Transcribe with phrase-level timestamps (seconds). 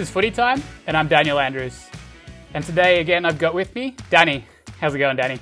[0.00, 1.90] This is Footy Time, and I'm Daniel Andrews.
[2.54, 4.46] And today, again, I've got with me Danny.
[4.80, 5.38] How's it going, Danny?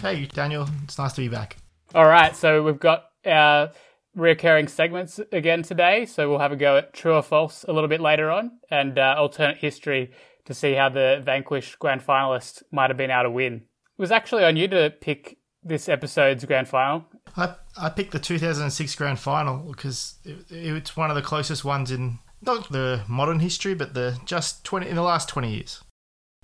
[0.00, 0.68] Hey, Daniel.
[0.82, 1.58] It's nice to be back.
[1.94, 3.70] All right, so we've got our
[4.16, 6.06] recurring segments again today.
[6.06, 8.98] So we'll have a go at true or false a little bit later on, and
[8.98, 10.10] uh, alternate history
[10.46, 13.54] to see how the vanquished grand finalist might have been able to win.
[13.54, 13.62] It
[14.02, 17.04] was actually on you to pick this episode's grand final.
[17.36, 21.92] I, I picked the 2006 grand final because it, it's one of the closest ones
[21.92, 25.82] in not the modern history, but the just 20 in the last 20 years.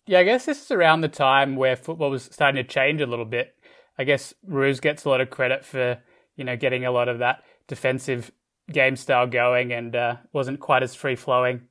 [0.06, 3.06] Yeah, I guess this is around the time where football was starting to change a
[3.06, 3.54] little bit.
[3.98, 5.98] I guess Roos gets a lot of credit for
[6.36, 8.32] you know getting a lot of that defensive
[8.72, 11.62] game style going and uh, wasn't quite as free flowing.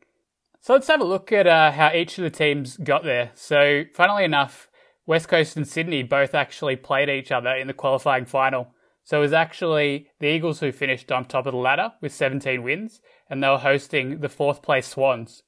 [0.62, 3.32] So let's have a look at uh, how each of the teams got there.
[3.34, 4.70] So, funnily enough,
[5.06, 8.74] West Coast and Sydney both actually played each other in the qualifying final.
[9.10, 12.62] So it was actually the Eagles who finished on top of the ladder with 17
[12.62, 15.42] wins, and they were hosting the fourth place Swans.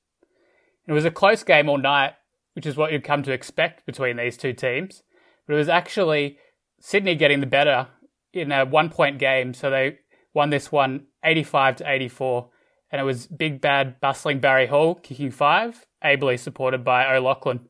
[0.88, 2.14] It was a close game all night,
[2.54, 5.04] which is what you'd come to expect between these two teams.
[5.46, 6.40] But it was actually
[6.80, 7.90] Sydney getting the better
[8.34, 10.00] in a one point game, so they
[10.34, 12.50] won this one 85 to 84.
[12.92, 17.70] And it was big, bad, bustling Barry Hall kicking five, ably supported by O'Loughlin.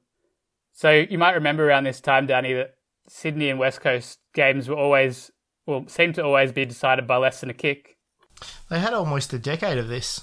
[0.72, 2.76] So you might remember around this time, Danny, that
[3.09, 5.31] Sydney and West Coast games were always,
[5.66, 7.98] well, seem to always be decided by less than a kick.
[8.70, 10.22] They had almost a decade of this.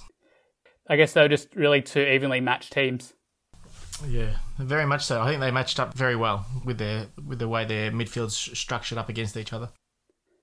[0.89, 3.15] I guess they were just really two evenly matched teams.
[4.07, 5.21] Yeah, very much so.
[5.21, 8.99] I think they matched up very well with their with the way their midfield's structured
[8.99, 9.71] up against each other.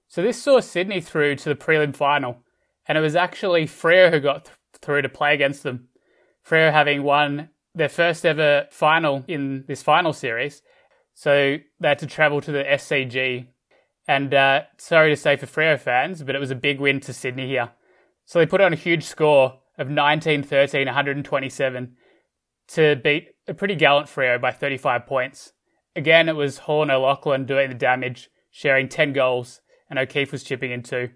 [0.07, 2.43] So this saw Sydney through to the prelim final,
[2.87, 5.87] and it was actually Freo who got th- through to play against them.
[6.47, 10.61] Freo having won their first ever final in this final series,
[11.13, 13.47] so they had to travel to the SCG.
[14.07, 17.13] And uh, sorry to say for Freo fans, but it was a big win to
[17.13, 17.71] Sydney here.
[18.25, 21.95] So they put on a huge score of 19 13, 127
[22.67, 25.53] to beat a pretty gallant Freo by 35 points.
[25.95, 30.71] Again, it was and O'Loughlin doing the damage, sharing 10 goals, and O'Keefe was chipping
[30.71, 31.09] in too.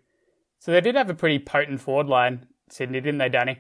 [0.59, 3.59] So they did have a pretty potent forward line, Sydney, didn't they, Danny?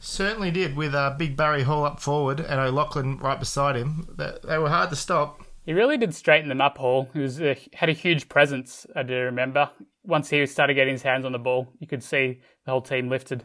[0.00, 4.16] Certainly did, with uh, Big Barry Hall up forward and O'Loughlin right beside him.
[4.16, 5.40] They were hard to stop.
[5.68, 7.10] He really did straighten them up, Hall.
[7.12, 9.68] He a, uh, had a huge presence, I do remember.
[10.02, 13.10] Once he started getting his hands on the ball, you could see the whole team
[13.10, 13.44] lifted.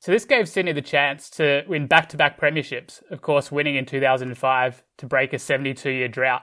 [0.00, 4.82] So this gave Sydney the chance to win back-to-back premierships, of course winning in 2005
[4.98, 6.42] to break a 72-year drought.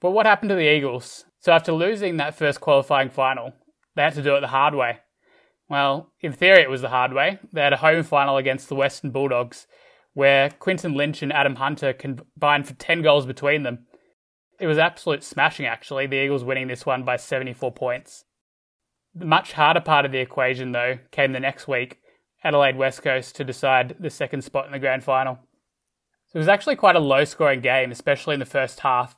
[0.00, 1.24] But what happened to the Eagles?
[1.38, 3.52] So after losing that first qualifying final,
[3.94, 4.98] they had to do it the hard way.
[5.70, 7.38] Well, in theory it was the hard way.
[7.52, 9.68] They had a home final against the Western Bulldogs,
[10.14, 13.86] where Quinton Lynch and Adam Hunter combined for 10 goals between them.
[14.58, 18.24] It was absolute smashing actually, the Eagles winning this one by 74 points.
[19.14, 22.00] The much harder part of the equation though came the next week
[22.44, 25.38] Adelaide West Coast to decide the second spot in the grand final.
[26.26, 29.16] So it was actually quite a low scoring game, especially in the first half,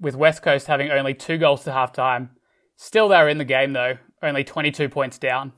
[0.00, 2.30] with West Coast having only two goals to half time.
[2.76, 5.52] Still, they were in the game though, only 22 points down.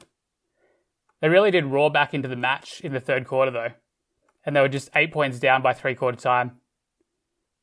[1.20, 3.70] They really did roar back into the match in the third quarter though,
[4.44, 6.59] and they were just eight points down by three quarter time.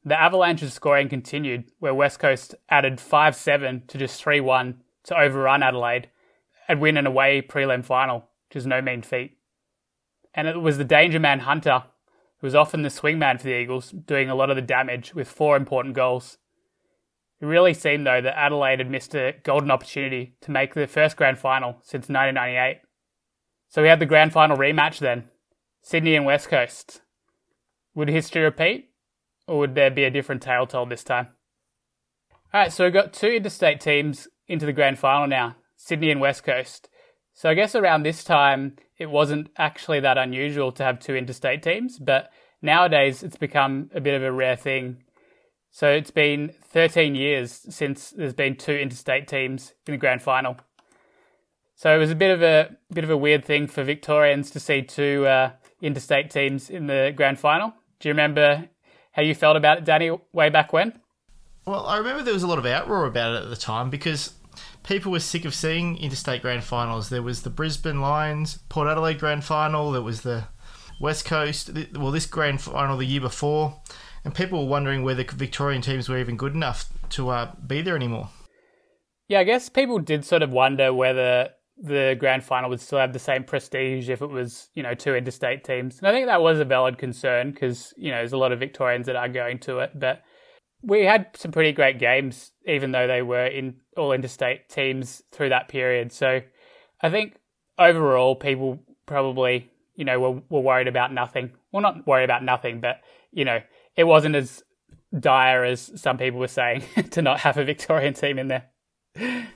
[0.07, 5.19] The Avalanche's scoring continued, where West Coast added 5 7 to just 3 1 to
[5.19, 6.07] overrun Adelaide
[6.69, 9.37] and win an away prelim final which is no mean feat.
[10.33, 11.83] And it was the danger man Hunter,
[12.39, 15.27] who was often the swingman for the Eagles, doing a lot of the damage with
[15.27, 16.37] four important goals.
[17.41, 21.17] It really seemed, though, that Adelaide had missed a golden opportunity to make the first
[21.17, 22.79] grand final since 1998.
[23.67, 25.25] So we had the grand final rematch then
[25.81, 27.01] Sydney and West Coast.
[27.93, 28.86] Would history repeat,
[29.47, 31.29] or would there be a different tale told this time?
[32.53, 36.43] Alright, so we've got two interstate teams into the grand final now Sydney and West
[36.43, 36.89] Coast.
[37.33, 41.61] So I guess around this time, it wasn't actually that unusual to have two interstate
[41.61, 45.03] teams, but nowadays it's become a bit of a rare thing.
[45.69, 50.57] So it's been 13 years since there's been two interstate teams in the grand final.
[51.75, 54.59] So it was a bit of a bit of a weird thing for Victorians to
[54.59, 57.71] see two uh, interstate teams in the grand final.
[57.99, 58.67] Do you remember
[59.17, 60.93] how you felt about it, Danny, way back when?
[61.65, 64.33] Well, I remember there was a lot of outroar about it at the time because
[64.83, 67.09] people were sick of seeing interstate grand finals.
[67.09, 69.91] There was the Brisbane Lions, Port Adelaide grand final.
[69.91, 70.45] There was the
[71.01, 71.71] West Coast.
[71.95, 73.81] Well, this grand final the year before,
[74.23, 77.95] and people were wondering whether Victorian teams were even good enough to uh, be there
[77.95, 78.29] anymore.
[79.27, 81.49] Yeah, I guess people did sort of wonder whether
[81.81, 85.15] the grand final would still have the same prestige if it was, you know, two
[85.15, 85.99] interstate teams.
[85.99, 88.59] And I think that was a valid concern because, you know, there's a lot of
[88.59, 89.91] Victorians that are going to it.
[89.93, 90.23] But
[90.81, 95.49] we had some pretty great games, even though they were in all interstate teams through
[95.49, 96.11] that period.
[96.11, 96.41] So
[97.01, 97.37] I think
[97.77, 101.51] overall, people probably, you know, were, were worried about nothing.
[101.71, 103.01] well, not worried about nothing, but
[103.31, 103.61] you know,
[103.95, 104.63] it wasn't as
[105.17, 108.65] dire as some people were saying to not have a Victorian team in there.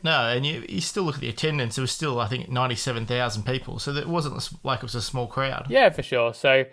[0.04, 1.78] No, and you, you still look at the attendance.
[1.78, 3.80] It was still, I think, ninety-seven thousand people.
[3.80, 5.68] So it wasn't like it was a small crowd.
[5.70, 6.34] Yeah, for sure.
[6.34, 6.66] So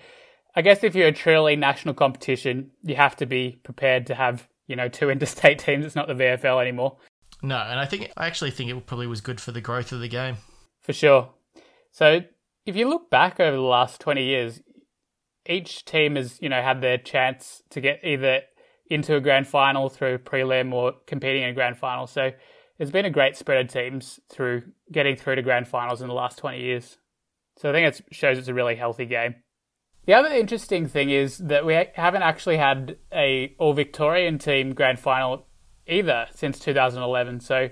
[0.55, 4.49] I guess if you're a truly national competition, you have to be prepared to have
[4.67, 5.85] you know two interstate teams.
[5.85, 6.97] It's not the VFL anymore.
[7.43, 10.01] No, and I think I actually think it probably was good for the growth of
[10.01, 10.37] the game.
[10.81, 11.31] For sure.
[11.93, 12.23] So
[12.67, 14.61] if you look back over the last twenty years,
[15.47, 18.43] each team has you know had their chance to get either
[18.91, 22.07] into a grand final through prelim or competing in a grand final.
[22.07, 22.33] So
[22.79, 26.15] there's been a great spread of teams through getting through to grand finals in the
[26.15, 26.97] last 20 years.
[27.57, 29.35] So I think it shows it's a really healthy game.
[30.07, 34.99] The other interesting thing is that we haven't actually had a all Victorian team grand
[34.99, 35.47] final
[35.87, 37.41] either since 2011.
[37.41, 37.69] So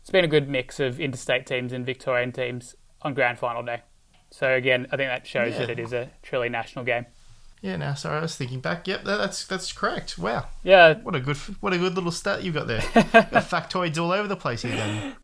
[0.00, 3.82] it's been a good mix of interstate teams and Victorian teams on grand final day.
[4.30, 5.60] So again, I think that shows yeah.
[5.60, 7.06] that it is a truly national game.
[7.62, 8.86] Yeah, now sorry, I was thinking back.
[8.86, 10.18] Yep, that's that's correct.
[10.18, 10.46] Wow.
[10.62, 10.94] Yeah.
[11.02, 12.82] What a good what a good little stat you got there.
[12.94, 15.16] got factoids all over the place here, Danny.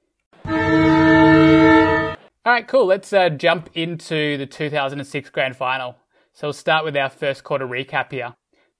[2.45, 2.87] All right, cool.
[2.87, 5.97] Let's uh, jump into the 2006 grand final.
[6.33, 8.35] So we'll start with our first quarter recap here.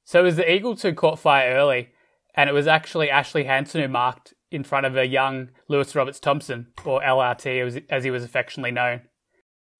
[0.05, 1.91] So it was the Eagles who caught fire early,
[2.35, 6.19] and it was actually Ashley Hansen who marked in front of a young Lewis Roberts
[6.19, 9.03] Thompson, or LRT as he was affectionately known.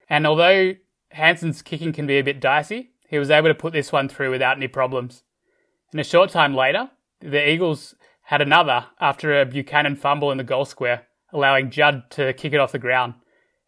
[0.09, 0.75] And although
[1.11, 4.31] Hansen's kicking can be a bit dicey, he was able to put this one through
[4.31, 5.23] without any problems.
[5.91, 6.89] And a short time later,
[7.19, 12.33] the Eagles had another after a Buchanan fumble in the goal square, allowing Judd to
[12.33, 13.15] kick it off the ground.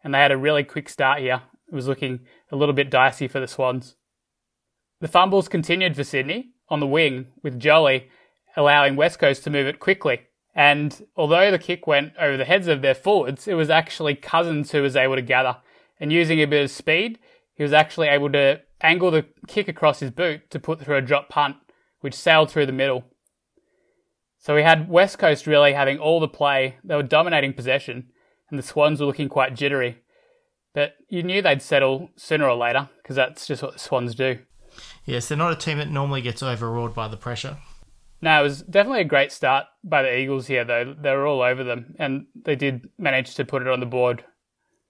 [0.02, 1.42] And they had a really quick start here.
[1.70, 3.96] It was looking a little bit dicey for the Swans.
[5.00, 8.08] The fumbles continued for Sydney on the wing, with Jolly
[8.56, 10.20] allowing West Coast to move it quickly.
[10.54, 14.72] And although the kick went over the heads of their forwards, it was actually Cousins
[14.72, 15.58] who was able to gather.
[16.00, 17.18] And using a bit of speed,
[17.54, 21.02] he was actually able to angle the kick across his boot to put through a
[21.02, 21.56] drop punt,
[22.00, 23.04] which sailed through the middle.
[24.38, 26.76] So we had West Coast really having all the play.
[26.84, 28.10] They were dominating possession,
[28.50, 30.02] and the Swans were looking quite jittery.
[30.74, 34.38] But you knew they'd settle sooner or later, because that's just what the Swans do.
[35.04, 37.56] Yes, they're not a team that normally gets overawed by the pressure.
[38.20, 40.94] No, it was definitely a great start by the Eagles here, though.
[40.98, 44.24] They were all over them, and they did manage to put it on the board.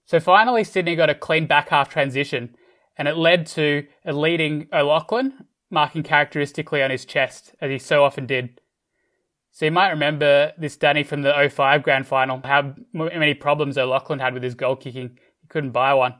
[0.05, 2.55] So finally, Sydney got a clean back half transition
[2.97, 8.05] and it led to a leading O'Loughlin marking characteristically on his chest, as he so
[8.05, 8.61] often did.
[9.51, 14.19] So you might remember this Danny from the 05 grand final, how many problems O'Loughlin
[14.19, 15.19] had with his goal kicking.
[15.41, 16.15] He couldn't buy one.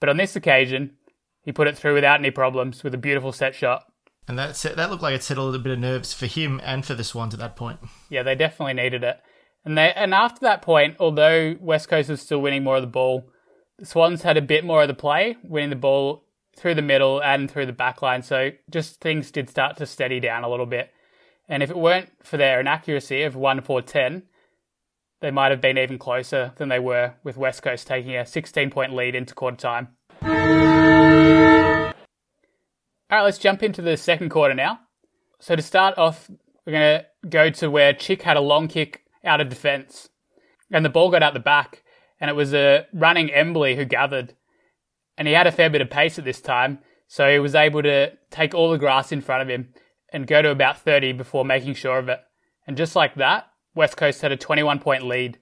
[0.00, 0.96] But on this occasion,
[1.42, 3.84] he put it through without any problems with a beautiful set shot.
[4.26, 6.60] And that set, that looked like it settled a little bit of nerves for him
[6.64, 7.80] and for the Swans at that point.
[8.08, 9.20] Yeah, they definitely needed it.
[9.64, 12.88] And they and after that point, although West Coast was still winning more of the
[12.88, 13.24] ball,
[13.82, 16.24] Swans had a bit more of the play, winning the ball
[16.56, 18.22] through the middle and through the back line.
[18.22, 20.92] So just things did start to steady down a little bit.
[21.48, 24.22] And if it weren't for their inaccuracy of 1 4 10,
[25.20, 28.70] they might have been even closer than they were, with West Coast taking a 16
[28.70, 29.88] point lead into quarter time.
[33.12, 34.80] All right, let's jump into the second quarter now.
[35.38, 36.30] So to start off,
[36.64, 40.08] we're going to go to where Chick had a long kick out of defence,
[40.70, 41.81] and the ball got out the back
[42.22, 44.34] and it was a running Embley who gathered.
[45.18, 47.82] And he had a fair bit of pace at this time, so he was able
[47.82, 49.74] to take all the grass in front of him
[50.12, 52.20] and go to about 30 before making sure of it.
[52.64, 55.40] And just like that, West Coast had a 21 point lead.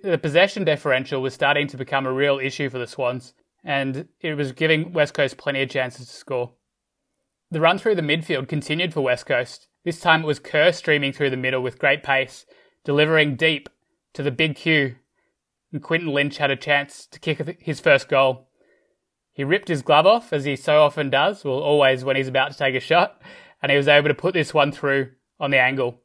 [0.00, 4.34] The possession differential was starting to become a real issue for the Swans, and it
[4.34, 6.52] was giving West Coast plenty of chances to score.
[7.50, 9.66] The run through the midfield continued for West Coast.
[9.84, 12.46] This time it was Kerr streaming through the middle with great pace,
[12.84, 13.68] delivering deep
[14.14, 14.94] to the big Q
[15.72, 18.48] and Quinton Lynch had a chance to kick his first goal.
[19.32, 22.52] He ripped his glove off, as he so often does, well, always when he's about
[22.52, 23.20] to take a shot,
[23.62, 26.00] and he was able to put this one through on the angle.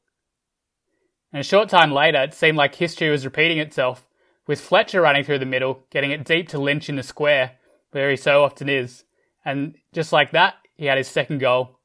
[1.31, 4.07] And a short time later, it seemed like history was repeating itself,
[4.45, 7.53] with Fletcher running through the middle, getting it deep to Lynch in the square,
[7.91, 9.03] where he so often is.
[9.43, 11.79] And just like that, he had his second goal.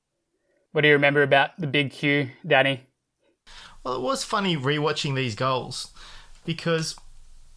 [0.73, 2.87] What do you remember about the big Q, Danny?
[3.82, 5.92] Well, it was funny rewatching these goals
[6.44, 6.97] because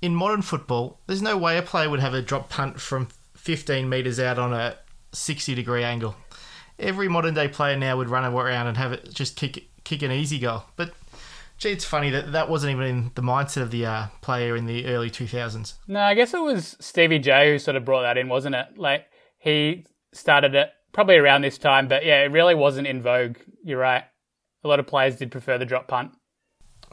[0.01, 3.88] in modern football, there's no way a player would have a drop punt from 15
[3.88, 4.77] metres out on a
[5.12, 6.15] 60 degree angle.
[6.79, 10.12] Every modern day player now would run around and have it just kick kick an
[10.12, 10.63] easy goal.
[10.75, 10.93] But
[11.58, 14.65] gee, it's funny that that wasn't even in the mindset of the uh, player in
[14.65, 15.74] the early 2000s.
[15.88, 18.77] No, I guess it was Stevie J who sort of brought that in, wasn't it?
[18.77, 19.05] Like
[19.38, 23.38] he started it probably around this time, but yeah, it really wasn't in vogue.
[23.63, 24.03] You're right.
[24.63, 26.12] A lot of players did prefer the drop punt.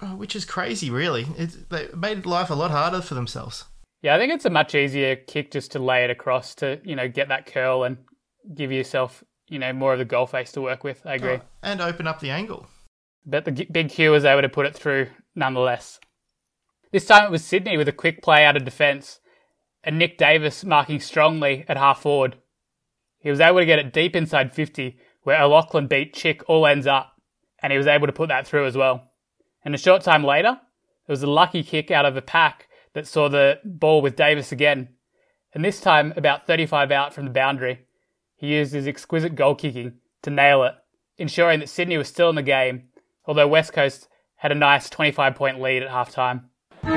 [0.01, 1.27] Oh, which is crazy, really.
[1.37, 3.65] It, they made life a lot harder for themselves.
[4.03, 6.95] Yeah, I think it's a much easier kick just to lay it across to you
[6.95, 7.99] know get that curl and
[8.55, 11.05] give yourself, you know, more of the goal face to work with.
[11.05, 11.35] I agree.
[11.35, 12.67] Oh, and open up the angle.
[13.27, 15.99] But the big Q was able to put it through nonetheless.
[16.93, 19.21] This time it was Sydney with a quick play out of defence
[19.85, 22.37] and Nick Davis marking strongly at half forward.
[23.19, 26.87] He was able to get it deep inside 50 where O'Loughlin beat Chick all ends
[26.87, 27.13] up
[27.63, 29.08] and he was able to put that through as well.
[29.69, 30.59] And a short time later,
[31.07, 34.51] there was a lucky kick out of a pack that saw the ball with Davis
[34.51, 34.89] again.
[35.53, 37.81] And this time, about 35 out from the boundary,
[38.35, 40.73] he used his exquisite goal kicking to nail it,
[41.19, 42.85] ensuring that Sydney was still in the game,
[43.27, 46.49] although West Coast had a nice 25 point lead at half time.
[46.83, 46.91] All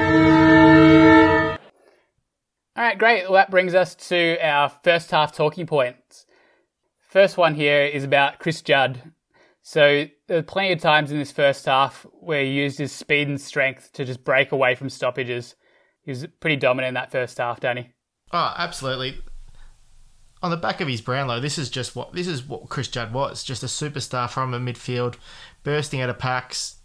[2.77, 3.23] right, great.
[3.23, 6.25] Well, that brings us to our first half talking points.
[7.09, 9.11] First one here is about Chris Judd.
[9.61, 13.27] So there were plenty of times in this first half where he used his speed
[13.27, 15.55] and strength to just break away from stoppages.
[16.03, 17.91] He was pretty dominant in that first half, Danny.
[18.31, 19.19] Oh, absolutely.
[20.41, 23.11] On the back of his Brownlow, this is just what this is what Chris Judd
[23.11, 25.15] was, just a superstar from a midfield,
[25.65, 26.77] bursting out of packs,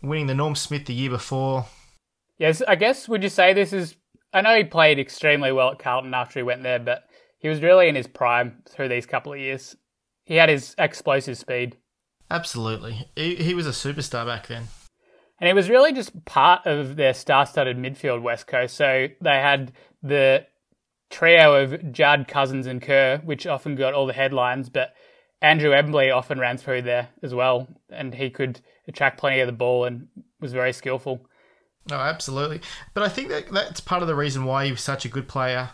[0.00, 1.66] winning the Norm Smith the year before.
[2.38, 3.96] Yes, I guess would you say this is
[4.32, 7.08] I know he played extremely well at Carlton after he went there, but
[7.40, 9.74] he was really in his prime through these couple of years.
[10.22, 11.76] He had his explosive speed.
[12.30, 13.08] Absolutely.
[13.16, 14.68] He, he was a superstar back then.
[15.40, 18.76] And he was really just part of their star studded midfield, West Coast.
[18.76, 20.46] So they had the
[21.10, 24.94] trio of Judd, Cousins, and Kerr, which often got all the headlines, but
[25.40, 29.52] Andrew Embley often ran through there as well, and he could attract plenty of the
[29.52, 30.08] ball and
[30.40, 31.24] was very skillful.
[31.90, 32.60] Oh, absolutely.
[32.92, 35.28] But I think that that's part of the reason why he was such a good
[35.28, 35.70] player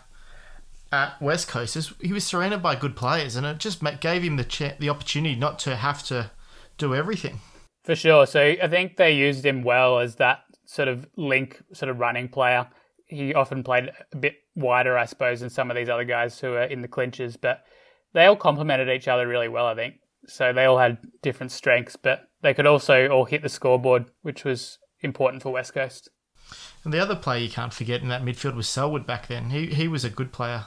[0.91, 4.37] at West Coast is he was surrounded by good players, and it just gave him
[4.37, 6.31] the ch- the opportunity not to have to
[6.77, 7.39] do everything.
[7.83, 8.25] For sure.
[8.25, 12.27] So I think they used him well as that sort of link, sort of running
[12.27, 12.67] player.
[13.05, 16.53] He often played a bit wider, I suppose, than some of these other guys who
[16.53, 17.63] are in the clinches, but
[18.13, 19.95] they all complemented each other really well, I think.
[20.27, 24.43] So they all had different strengths, but they could also all hit the scoreboard, which
[24.43, 26.09] was important for West Coast.
[26.83, 29.49] And the other player you can't forget in that midfield was Selwood back then.
[29.49, 30.65] He he was a good player.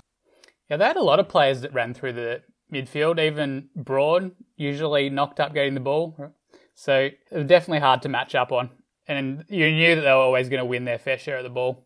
[0.68, 3.20] Yeah, they had a lot of players that ran through the midfield.
[3.20, 6.32] Even Broad usually knocked up getting the ball.
[6.74, 8.70] So it was definitely hard to match up on.
[9.06, 11.50] And you knew that they were always going to win their fair share of the
[11.50, 11.84] ball.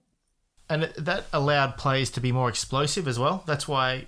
[0.69, 3.45] And that allowed players to be more explosive as well.
[3.47, 4.07] That's why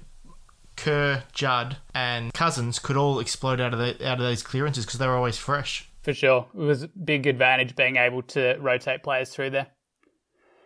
[0.76, 4.98] Kerr, Judd, and Cousins could all explode out of the, out of those clearances because
[4.98, 5.88] they were always fresh.
[6.02, 9.68] For sure, it was a big advantage being able to rotate players through there.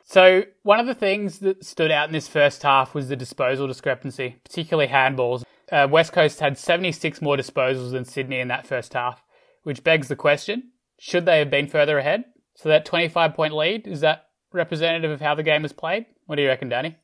[0.05, 3.67] So one of the things that stood out in this first half was the disposal
[3.67, 5.45] discrepancy, particularly handballs.
[5.71, 9.23] Uh, West Coast had 76 more disposals than Sydney in that first half,
[9.63, 12.25] which begs the question: Should they have been further ahead?
[12.57, 16.07] So that 25 point lead is that representative of how the game was played?
[16.27, 16.97] What do you reckon, Danny?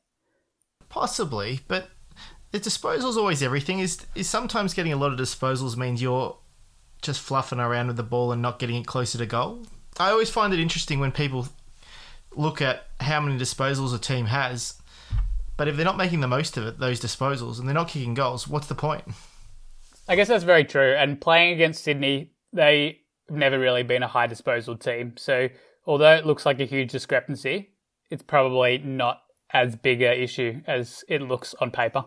[0.88, 1.90] Possibly, but
[2.50, 3.80] the disposals always everything.
[3.80, 6.38] Is is sometimes getting a lot of disposals means you're
[7.02, 9.66] just fluffing around with the ball and not getting it closer to goal.
[9.98, 11.48] I always find it interesting when people
[12.34, 14.74] look at how many disposals a team has,
[15.56, 18.14] but if they're not making the most of it, those disposals, and they're not kicking
[18.14, 19.04] goals, what's the point?
[20.08, 20.94] I guess that's very true.
[20.94, 25.14] And playing against Sydney, they have never really been a high disposal team.
[25.16, 25.48] So
[25.86, 27.70] although it looks like a huge discrepancy,
[28.10, 32.04] it's probably not as big a issue as it looks on paper.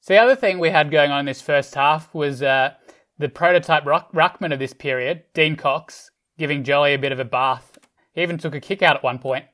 [0.00, 2.74] So the other thing we had going on in this first half was uh,
[3.18, 7.24] the prototype ruck- ruckman of this period, Dean Cox, giving Jolly a bit of a
[7.24, 7.78] bath.
[8.12, 9.44] He even took a kick out at one point.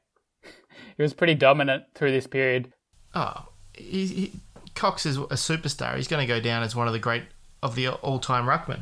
[0.96, 2.72] he was pretty dominant through this period.
[3.14, 4.32] Oh, he, he,
[4.74, 5.96] Cox is a superstar.
[5.96, 7.24] He's going to go down as one of the great
[7.62, 8.80] of the all-time ruckman.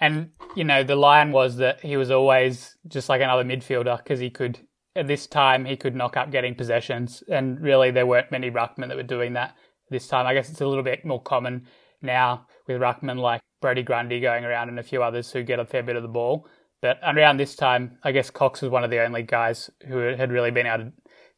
[0.00, 4.20] And you know, the line was that he was always just like another midfielder because
[4.20, 4.58] he could.
[4.96, 8.86] At this time, he could knock up getting possessions, and really, there weren't many ruckmen
[8.88, 9.56] that were doing that
[9.90, 10.24] this time.
[10.24, 11.66] I guess it's a little bit more common
[12.00, 15.64] now with ruckmen like Brodie Grundy going around and a few others who get a
[15.64, 16.46] fair bit of the ball.
[16.80, 20.30] But around this time, I guess Cox was one of the only guys who had
[20.30, 20.92] really been able to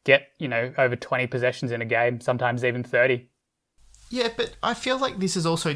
[0.07, 3.27] get, you know, over 20 possessions in a game, sometimes even 30.
[4.09, 5.75] Yeah, but I feel like this is also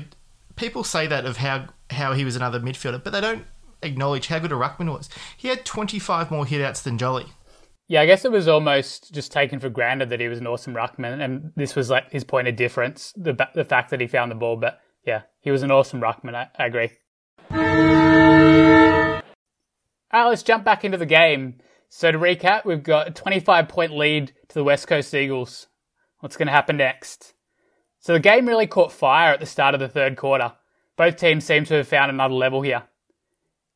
[0.56, 3.46] people say that of how how he was another midfielder, but they don't
[3.84, 5.10] acknowledge how good a ruckman was.
[5.36, 7.26] He had 25 more hitouts than Jolly.
[7.90, 10.74] Yeah, I guess it was almost just taken for granted that he was an awesome
[10.74, 14.32] ruckman, and this was like his point of difference, the the fact that he found
[14.32, 14.56] the ball.
[14.56, 16.36] But yeah, he was an awesome ruckman.
[16.36, 16.92] I, I agree.
[20.14, 21.60] All right, let's jump back into the game.
[21.93, 25.67] So to recap, we've got a 25 point lead to the West Coast Eagles.
[26.21, 27.33] What's going to happen next?
[28.00, 30.53] So the game really caught fire at the start of the third quarter.
[30.95, 32.83] Both teams seem to have found another level here.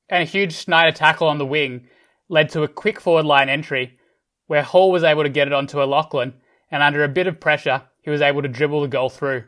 [0.08, 1.90] And a huge Schneider tackle on the wing
[2.30, 4.00] led to a quick forward line entry
[4.48, 6.36] where Hall was able to get it onto O'Loughlin
[6.72, 9.44] and under a bit of pressure, he was able to dribble the goal through.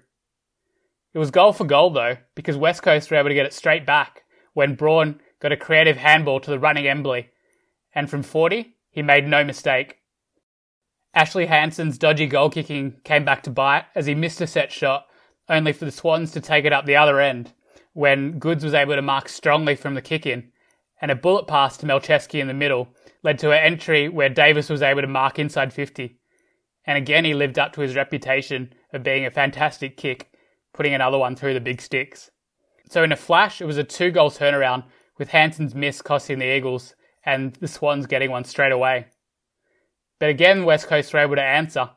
[1.13, 3.85] It was goal for goal though, because West Coast were able to get it straight
[3.85, 7.29] back when Braun got a creative handball to the running Embley.
[7.93, 9.97] And from 40, he made no mistake.
[11.13, 15.05] Ashley Hansen's dodgy goal kicking came back to bite as he missed a set shot,
[15.49, 17.53] only for the Swans to take it up the other end
[17.93, 20.51] when Goodes was able to mark strongly from the kick in.
[21.01, 22.89] And a bullet pass to Malceski in the middle
[23.23, 26.19] led to an entry where Davis was able to mark inside 50.
[26.85, 30.31] And again, he lived up to his reputation of being a fantastic kick,
[30.73, 32.29] putting another one through the big sticks.
[32.89, 34.83] So, in a flash, it was a two goal turnaround
[35.17, 36.93] with Hansen's miss costing the Eagles
[37.27, 39.05] and the Swans getting one straight away.
[40.17, 41.89] But again, West Coast were able to answer,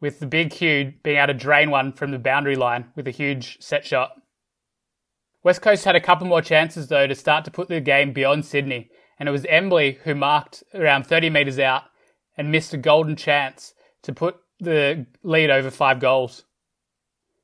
[0.00, 3.10] with the big Q being able to drain one from the boundary line with a
[3.10, 4.12] huge set shot.
[5.42, 8.46] West Coast had a couple more chances though to start to put the game beyond
[8.46, 11.82] Sydney, and it was Embley who marked around 30 metres out
[12.36, 16.44] and missed a golden chance to put the lead over five goals.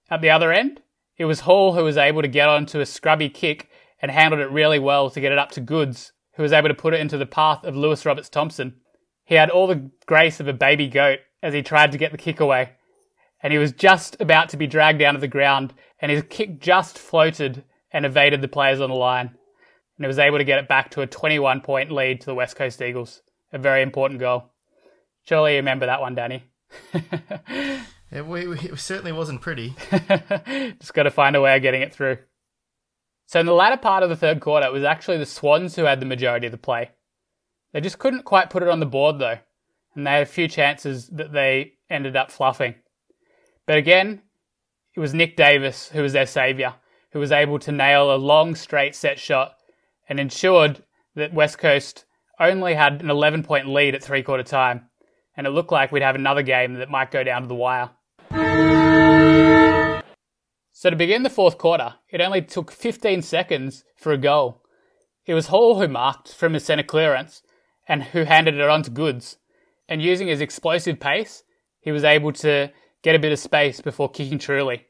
[0.08, 0.80] At the other end,
[1.18, 3.68] it was Hall who was able to get onto a scrubby kick
[4.00, 6.74] and handled it really well to get it up to Goodes, who was able to
[6.74, 8.76] put it into the path of Lewis Roberts Thompson.
[9.24, 12.18] He had all the grace of a baby goat as he tried to get the
[12.18, 12.72] kick away,
[13.42, 16.60] and he was just about to be dragged down to the ground, and his kick
[16.60, 20.58] just floated and evaded the players on the line, and he was able to get
[20.58, 23.22] it back to a 21 point lead to the West Coast Eagles.
[23.52, 24.50] A very important goal.
[25.26, 26.44] Surely you remember that one, Danny.
[26.92, 29.74] it, it certainly wasn't pretty.
[30.78, 32.18] Just got to find a way of getting it through.
[33.26, 35.84] So in the latter part of the third quarter, it was actually the Swans who
[35.84, 36.90] had the majority of the play.
[37.72, 39.38] They just couldn't quite put it on the board though,
[39.94, 42.76] and they had a few chances that they ended up fluffing.
[43.66, 44.22] But again,
[44.94, 46.74] it was Nick Davis who was their saviour,
[47.10, 49.56] who was able to nail a long straight set shot
[50.08, 50.84] and ensured
[51.16, 52.04] that West Coast
[52.38, 54.88] only had an 11 point lead at three quarter time,
[55.36, 57.90] and it looked like we'd have another game that might go down to the wire.
[60.78, 64.62] So to begin the fourth quarter, it only took 15 seconds for a goal.
[65.24, 67.40] It was Hall who marked from his centre clearance
[67.88, 69.38] and who handed it on to Goodes.
[69.88, 71.44] And using his explosive pace,
[71.80, 74.84] he was able to get a bit of space before kicking truly.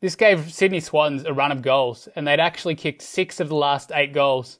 [0.00, 3.54] This gave Sydney Swans a run of goals, and they'd actually kicked six of the
[3.54, 4.58] last eight goals.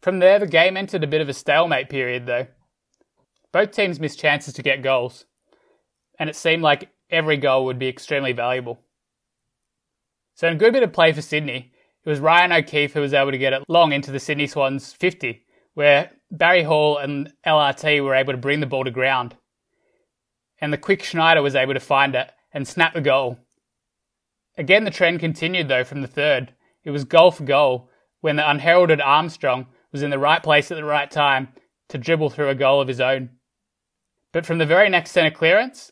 [0.00, 2.46] From there, the game entered a bit of a stalemate period, though.
[3.50, 5.24] Both teams missed chances to get goals,
[6.20, 8.80] and it seemed like every goal would be extremely valuable.
[10.34, 11.72] So, in a good bit of play for Sydney,
[12.04, 14.92] it was Ryan O'Keefe who was able to get it long into the Sydney Swans
[14.92, 15.44] 50,
[15.74, 19.36] where Barry Hall and LRT were able to bring the ball to ground.
[20.60, 23.38] And the quick Schneider was able to find it and snap the goal.
[24.56, 26.54] Again, the trend continued though from the third.
[26.84, 27.88] It was goal for goal
[28.20, 31.48] when the unheralded Armstrong was in the right place at the right time
[31.88, 33.30] to dribble through a goal of his own.
[34.32, 35.91] But from the very next centre clearance,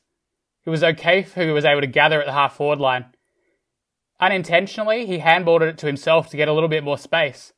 [0.65, 3.07] it was O'Keefe who was able to gather at the half forward line.
[4.21, 7.53] Unintentionally, he handballed it to himself to get a little bit more space.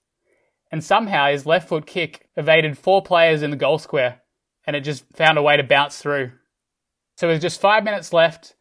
[0.71, 4.23] And somehow his left foot kick evaded four players in the goal square,
[4.67, 6.33] and it just found a way to bounce through.
[7.17, 8.55] So with just five minutes left,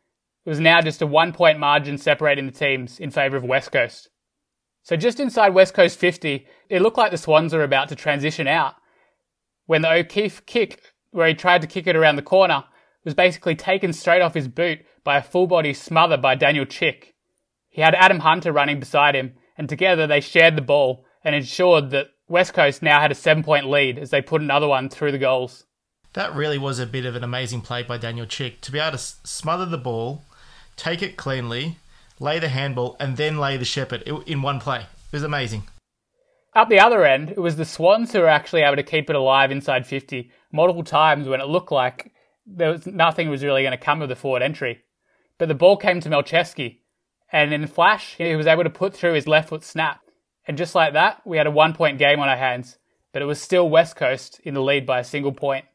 [0.45, 3.71] it was now just a one point margin separating the teams in favour of West
[3.71, 4.09] Coast.
[4.83, 8.47] So just inside West Coast 50, it looked like the Swans were about to transition
[8.47, 8.75] out
[9.67, 12.63] when the O'Keefe kick, where he tried to kick it around the corner,
[13.03, 17.15] was basically taken straight off his boot by a full body smother by Daniel Chick.
[17.69, 21.91] He had Adam Hunter running beside him, and together they shared the ball and ensured
[21.91, 25.11] that West Coast now had a seven point lead as they put another one through
[25.11, 25.65] the goals.
[26.13, 28.97] That really was a bit of an amazing play by Daniel Chick to be able
[28.97, 30.23] to smother the ball,
[30.75, 31.77] take it cleanly,
[32.19, 34.81] lay the handball, and then lay the shepherd in one play.
[34.81, 35.63] It was amazing.
[36.53, 39.15] Up the other end, it was the Swans who were actually able to keep it
[39.15, 42.11] alive inside 50 multiple times when it looked like
[42.45, 44.83] there was nothing was really going to come of the forward entry.
[45.37, 46.79] But the ball came to Malceski,
[47.31, 50.01] and in a flash, he was able to put through his left foot snap.
[50.47, 52.77] And just like that, we had a one point game on our hands,
[53.13, 55.65] but it was still West Coast in the lead by a single point.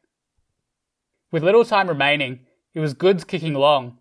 [1.31, 2.41] With little time remaining,
[2.73, 3.97] it was Goodes kicking long,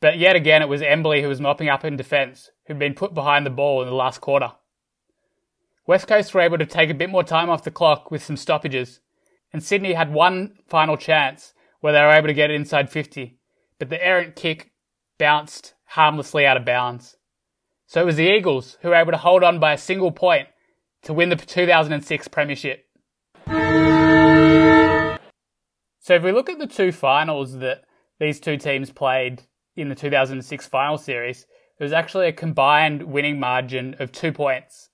[0.00, 3.14] but yet again it was Embley who was mopping up in defence, who'd been put
[3.14, 4.52] behind the ball in the last quarter.
[5.86, 8.36] West Coast were able to take a bit more time off the clock with some
[8.36, 9.00] stoppages,
[9.52, 13.36] and Sydney had one final chance where they were able to get it inside 50,
[13.78, 14.72] but the errant kick
[15.18, 17.18] bounced harmlessly out of bounds.
[17.86, 20.48] So it was the Eagles who were able to hold on by a single point
[21.02, 22.86] to win the 2006 Premiership.
[26.00, 27.82] So if we look at the two finals that
[28.18, 29.42] these two teams played
[29.76, 31.44] in the 2006 final series,
[31.76, 34.88] there was actually a combined winning margin of two points.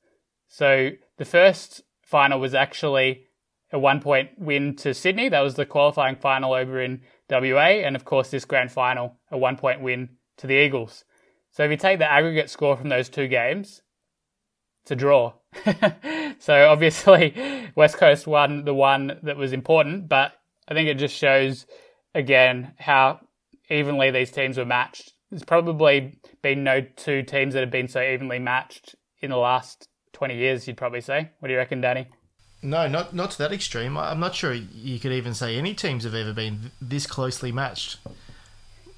[0.49, 3.29] So the first final was actually
[3.73, 5.29] a one point win to Sydney.
[5.29, 7.83] That was the qualifying final over in WA.
[7.85, 11.05] And of course, this grand final, a one point win to the Eagles.
[11.51, 13.83] So if you take the aggregate score from those two games,
[14.83, 15.35] it's a draw.
[16.39, 20.33] so obviously, West Coast won the one that was important, but
[20.69, 21.67] I think it just shows
[22.15, 23.21] again how
[23.69, 25.13] evenly these teams were matched.
[25.31, 29.89] There's probably been no two teams that have been so evenly matched in the last
[30.13, 31.31] 20 years, you'd probably say.
[31.39, 32.09] What do you reckon, Danny?
[32.63, 33.97] No, not not to that extreme.
[33.97, 37.99] I'm not sure you could even say any teams have ever been this closely matched.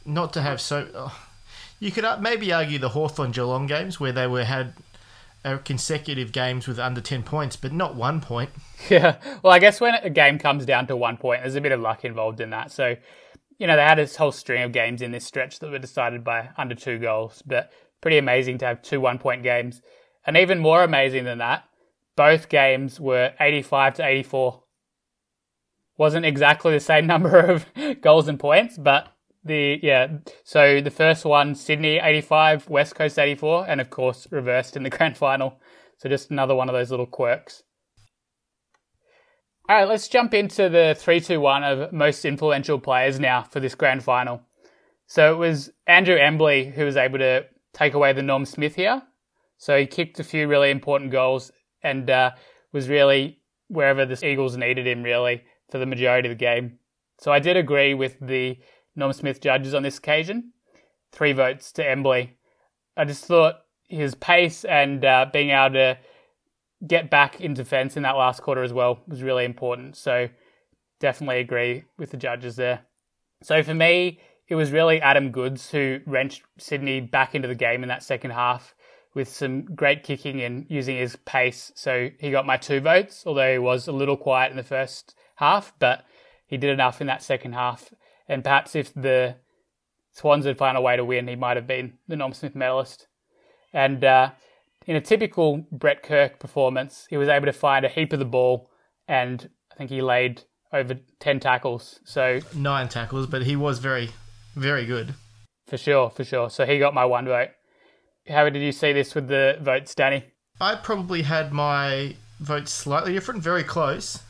[0.04, 0.88] Not to have so.
[0.94, 1.26] Oh,
[1.78, 4.74] you could maybe argue the Hawthorn Geelong games where they were had
[5.44, 8.50] uh, consecutive games with under 10 points, but not one point.
[8.90, 9.18] Yeah.
[9.44, 11.80] Well, I guess when a game comes down to one point, there's a bit of
[11.80, 12.72] luck involved in that.
[12.72, 12.96] So,
[13.58, 16.24] you know, they had this whole string of games in this stretch that were decided
[16.24, 17.70] by under two goals, but
[18.00, 19.80] pretty amazing to have two one point games.
[20.26, 21.62] And even more amazing than that,
[22.16, 24.62] both games were 85 to 84.
[25.98, 27.66] Wasn't exactly the same number of
[28.00, 29.08] goals and points, but
[29.44, 30.08] the yeah.
[30.44, 34.90] So the first one, Sydney 85, West Coast 84, and of course reversed in the
[34.96, 35.58] grand final.
[35.98, 37.62] So just another one of those little quirks.
[39.68, 43.60] All right, let's jump into the 3 2 1 of most influential players now for
[43.60, 44.42] this grand final.
[45.06, 49.02] So it was Andrew Embley who was able to take away the Norm Smith here.
[49.58, 52.32] So he kicked a few really important goals and uh,
[52.72, 56.78] was really wherever the Eagles needed him, really, for the majority of the game.
[57.18, 58.58] So I did agree with the
[58.96, 60.52] Norm Smith judges on this occasion.
[61.12, 62.36] Three votes to Embley.
[62.96, 65.98] I just thought his pace and uh, being able to
[66.86, 69.96] get back in defence in that last quarter as well was really important.
[69.96, 70.28] So
[71.00, 72.80] definitely agree with the judges there.
[73.42, 77.82] So for me, it was really Adam Goodes who wrenched Sydney back into the game
[77.82, 78.74] in that second half
[79.14, 81.72] with some great kicking and using his pace.
[81.74, 85.14] So he got my two votes, although he was a little quiet in the first
[85.36, 86.04] half, but
[86.46, 87.92] he did enough in that second half.
[88.28, 89.36] And perhaps if the
[90.12, 93.08] Swans had found a way to win, he might have been the Norm Smith medalist.
[93.72, 94.32] And uh,
[94.86, 98.24] in a typical Brett Kirk performance, he was able to find a heap of the
[98.24, 98.70] ball,
[99.08, 102.00] and I think he laid over 10 tackles.
[102.04, 104.10] So nine tackles, but he was very,
[104.54, 105.14] very good.
[105.66, 106.50] For sure, for sure.
[106.50, 107.48] So he got my one vote.
[108.28, 110.24] How did you see this with the votes, Danny?
[110.60, 114.20] I probably had my votes slightly different, very close.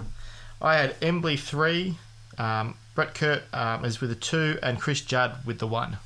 [0.61, 1.97] I had Embley three,
[2.39, 5.99] um, Brett Kirk um, is with a two, and Chris Judd with the one.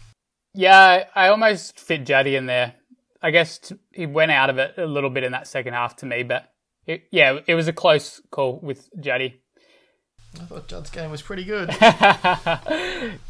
[0.55, 2.75] Yeah, I almost fit Juddy in there.
[3.23, 5.97] I guess t- he went out of it a little bit in that second half
[5.97, 6.53] to me, but
[6.87, 9.43] it, yeah, it was a close call with Juddy.
[10.41, 11.71] I thought Judd's game was pretty good.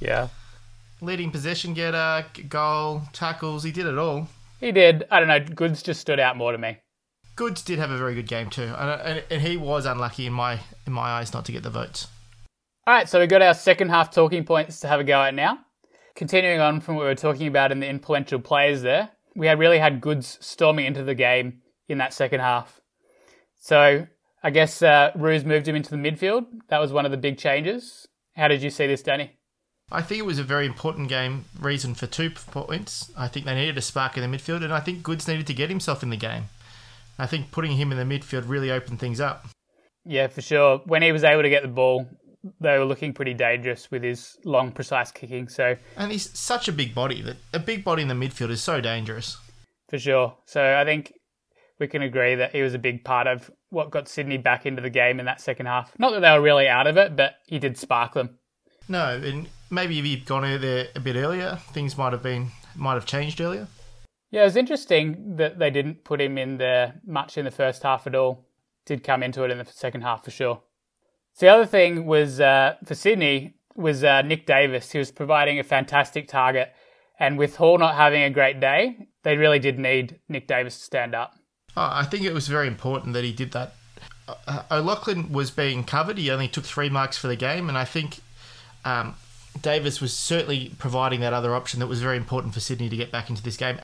[0.01, 0.29] yeah.
[1.01, 4.29] Leading possession getter, goal, tackles, he did it all.
[4.61, 5.07] He did.
[5.11, 5.41] I don't know.
[5.41, 6.79] Goodes just stood out more to me.
[7.37, 10.61] Goodes did have a very good game too, and, and he was unlucky in my
[10.87, 12.09] in my eyes not to get the votes.
[12.87, 15.35] All right, so we've got our second half talking points to have a go at
[15.35, 15.59] now.
[16.15, 19.59] Continuing on from what we were talking about in the influential players there, we had
[19.59, 22.81] really had Goodes storming into the game in that second half.
[23.59, 24.07] So
[24.43, 26.47] I guess uh, Roos moved him into the midfield.
[26.69, 28.07] That was one of the big changes.
[28.35, 29.36] How did you see this, Danny?
[29.91, 33.13] I think it was a very important game reason for two points.
[33.17, 35.55] I think they needed a spark in the midfield, and I think Goodes needed to
[35.55, 36.45] get himself in the game.
[37.19, 39.47] I think putting him in the midfield really opened things up.
[40.05, 40.79] Yeah, for sure.
[40.87, 42.09] When he was able to get the ball,
[42.61, 45.49] they were looking pretty dangerous with his long, precise kicking.
[45.49, 48.63] So, and he's such a big body that a big body in the midfield is
[48.63, 49.39] so dangerous.
[49.89, 50.37] For sure.
[50.47, 51.13] So I think
[51.79, 54.83] we can agree that he was a big part of what got Sydney back into
[54.83, 55.97] the game in that second half.
[55.99, 58.39] Not that they were really out of it, but he did spark them.
[58.89, 62.95] No, and maybe if he'd gone there a bit earlier, things might have been might
[62.95, 63.69] have changed earlier.
[64.31, 67.83] Yeah, it was interesting that they didn't put him in there much in the first
[67.83, 68.45] half at all.
[68.85, 70.63] Did come into it in the second half for sure.
[71.33, 74.93] So the other thing was uh, for Sydney was uh, Nick Davis.
[74.93, 76.73] He was providing a fantastic target,
[77.19, 80.85] and with Hall not having a great day, they really did need Nick Davis to
[80.85, 81.35] stand up.
[81.77, 83.75] Oh, I think it was very important that he did that.
[84.29, 86.19] Uh, O'Loughlin was being covered.
[86.19, 88.21] He only took three marks for the game, and I think
[88.85, 89.15] um,
[89.63, 93.13] Davis was certainly providing that other option that was very important for Sydney to get
[93.13, 93.79] back into this game.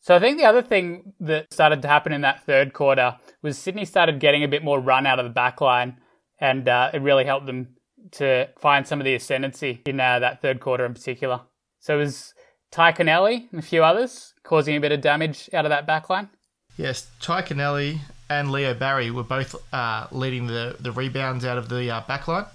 [0.00, 3.56] So I think the other thing that started to happen in that third quarter was
[3.56, 5.98] Sydney started getting a bit more run out of the back line,
[6.38, 7.68] and uh, it really helped them
[8.12, 11.40] to find some of the ascendancy in uh, that third quarter in particular.
[11.80, 12.34] So it was
[12.70, 16.10] Ty Connelly and a few others causing a bit of damage out of that back
[16.10, 16.28] line.
[16.76, 21.68] Yes, Ty Connelly and Leo Barry were both uh, leading the, the rebounds out of
[21.68, 22.46] the uh, back line,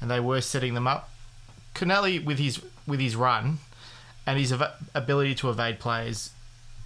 [0.00, 1.08] and they were setting them up.
[1.74, 3.58] Connelly, with his with his run
[4.26, 4.52] and his
[4.94, 6.30] ability to evade players,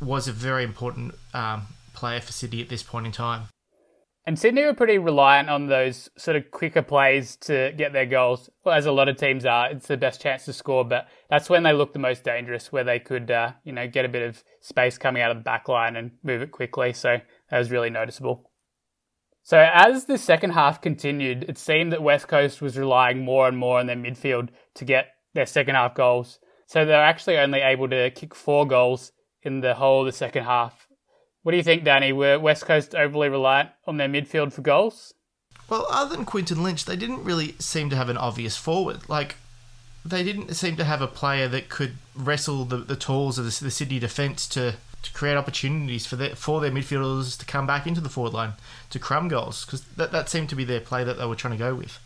[0.01, 3.49] was a very important um, player for Sydney at this point in time.
[4.27, 8.49] And Sydney were pretty reliant on those sort of quicker plays to get their goals.
[8.65, 11.51] Well, as a lot of teams are, it's the best chance to score, but that's
[11.51, 14.27] when they look the most dangerous, where they could, uh, you know, get a bit
[14.27, 16.95] of space coming out of the back line and move it quickly.
[16.95, 17.19] So
[17.51, 18.51] that was really noticeable.
[19.45, 23.57] So as the second half continued, it seemed that West Coast was relying more and
[23.57, 26.39] more on their midfield to get their second half goals.
[26.67, 30.45] So they're actually only able to kick four goals in the whole of the second
[30.45, 30.89] half.
[31.43, 32.11] What do you think, Danny?
[32.11, 35.13] Were West Coast overly reliant on their midfield for goals?
[35.69, 39.07] Well, other than Quinton Lynch, they didn't really seem to have an obvious forward.
[39.11, 39.37] Like,
[40.07, 43.65] they didn't seem to have a player that could wrestle the, the tools of the,
[43.65, 47.87] the Sydney defence to, to create opportunities for their, for their midfielders to come back
[47.87, 48.55] into the forward line
[48.91, 51.53] to crumb goals, because that, that seemed to be their play that they were trying
[51.53, 51.99] to go with.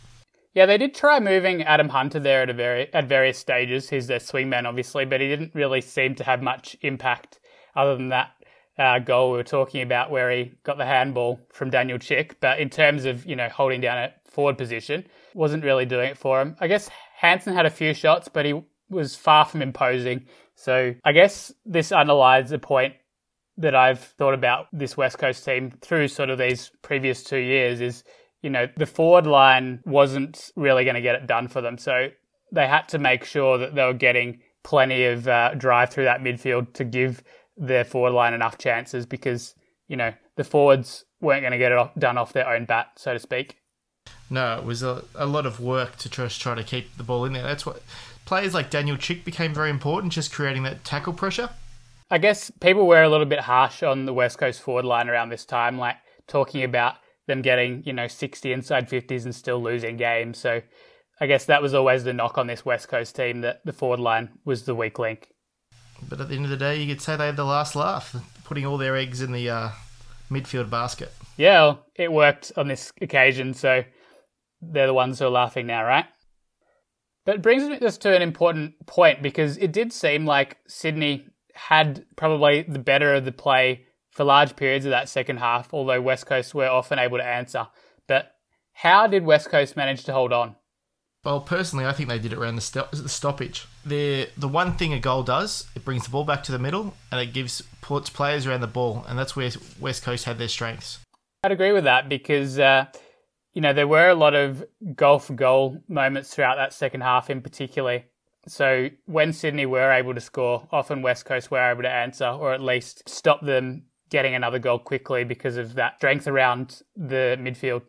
[0.53, 3.89] Yeah, they did try moving Adam Hunter there at a very at various stages.
[3.89, 7.39] He's their swingman, obviously, but he didn't really seem to have much impact
[7.75, 8.31] other than that
[8.77, 12.39] uh, goal we were talking about where he got the handball from Daniel Chick.
[12.39, 16.17] But in terms of you know holding down a forward position, wasn't really doing it
[16.17, 16.55] for him.
[16.59, 18.59] I guess Hansen had a few shots, but he
[18.89, 20.25] was far from imposing.
[20.59, 22.93] So I guess this underlies the point
[23.57, 27.81] that I've thought about this West Coast team through sort of these previous two years
[27.81, 28.03] is
[28.41, 31.77] you know, the forward line wasn't really going to get it done for them.
[31.77, 32.09] So
[32.51, 36.21] they had to make sure that they were getting plenty of uh, drive through that
[36.21, 37.23] midfield to give
[37.57, 39.55] their forward line enough chances because,
[39.87, 42.87] you know, the forwards weren't going to get it off, done off their own bat,
[42.95, 43.57] so to speak.
[44.29, 47.25] No, it was a, a lot of work to just try to keep the ball
[47.25, 47.43] in there.
[47.43, 47.81] That's what
[48.29, 51.49] players like Daniel Chick became very important, just creating that tackle pressure.
[52.11, 55.29] I guess people were a little bit harsh on the West Coast forward line around
[55.29, 55.95] this time, like
[56.27, 60.37] talking about them getting, you know, 60 inside 50s and still losing games.
[60.37, 60.61] So
[61.19, 63.99] I guess that was always the knock on this West Coast team that the forward
[63.99, 65.29] line was the weak link.
[66.07, 68.15] But at the end of the day, you could say they had the last laugh,
[68.43, 69.69] putting all their eggs in the uh,
[70.29, 71.11] midfield basket.
[71.35, 73.83] Yeah, well, it worked on this occasion, so
[74.61, 76.05] they're the ones who are laughing now, right?
[77.29, 82.03] But it brings us to an important point because it did seem like Sydney had
[82.15, 86.25] probably the better of the play for large periods of that second half, although West
[86.25, 87.67] Coast were often able to answer.
[88.07, 88.31] But
[88.73, 90.55] how did West Coast manage to hold on?
[91.23, 93.67] Well, personally, I think they did it around the, the stoppage.
[93.85, 96.95] The the one thing a goal does, it brings the ball back to the middle
[97.11, 100.47] and it gives puts players around the ball, and that's where West Coast had their
[100.47, 100.97] strengths.
[101.43, 102.87] I'd agree with that because uh,
[103.53, 104.63] you know there were a lot of
[104.95, 108.03] goal for goal moments throughout that second half, in particular.
[108.47, 112.53] So when Sydney were able to score, often West Coast were able to answer or
[112.53, 117.83] at least stop them getting another goal quickly because of that strength around the midfield.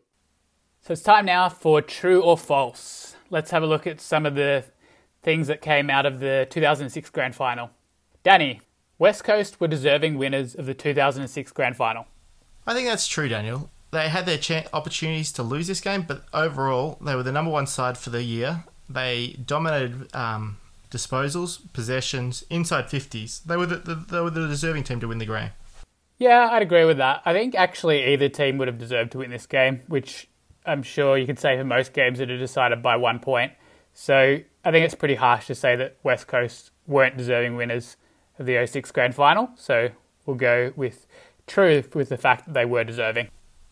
[0.82, 3.16] So it's time now for true or false.
[3.30, 4.64] Let's have a look at some of the
[5.22, 7.70] things that came out of the 2006 grand final.
[8.22, 8.60] Danny,
[8.98, 12.06] West Coast were deserving winners of the 2006 grand final.
[12.66, 13.70] I think that's true, Daniel.
[13.90, 17.50] They had their ch- opportunities to lose this game, but overall, they were the number
[17.50, 18.64] one side for the year.
[18.88, 20.58] They dominated um,
[20.90, 23.42] disposals, possessions, inside 50s.
[23.44, 25.50] They were the, the, they were the deserving team to win the game.
[26.18, 27.22] Yeah, I'd agree with that.
[27.24, 30.28] I think actually either team would have deserved to win this game, which
[30.66, 33.52] I'm sure you could say for most games that are decided by one point.
[33.94, 37.96] So I think it's pretty harsh to say that West Coast weren't deserving winners
[38.38, 39.50] of the 06 grand final.
[39.56, 39.88] So
[40.26, 41.06] we'll go with
[41.46, 43.28] true with the fact that they were deserving.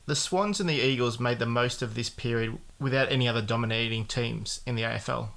[0.08, 4.06] The Swans and the Eagles made the most of this period without any other dominating
[4.06, 5.28] teams in the AFL.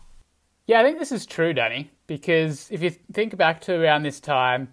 [0.66, 4.22] Yeah, I think this is true, Danny, because if you think back to around this
[4.22, 4.70] time,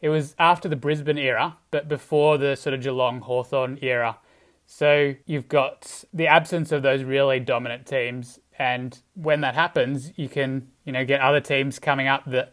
[0.00, 4.18] it was after the Brisbane era, but before the sort of Geelong Hawthorn era.
[4.66, 10.28] So you've got the absence of those really dominant teams, and when that happens, you
[10.28, 12.52] can you know get other teams coming up that